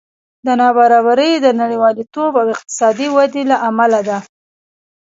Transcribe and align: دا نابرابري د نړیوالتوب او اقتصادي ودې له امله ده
دا 0.45 0.53
نابرابري 0.61 1.31
د 1.39 1.47
نړیوالتوب 1.61 2.31
او 2.41 2.47
اقتصادي 2.55 3.07
ودې 3.15 3.43
له 3.51 3.57
امله 3.69 3.99
ده 4.07 4.17